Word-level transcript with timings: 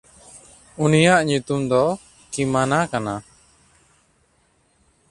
ᱩᱱᱤᱭᱟᱜ 0.83 1.19
ᱧᱩᱛᱩᱢ 1.27 1.61
ᱫᱚ 1.69 1.83
ᱠᱤᱢᱟᱱᱟ 2.33 2.77
ᱠᱟᱱᱟ᱾ 2.91 3.15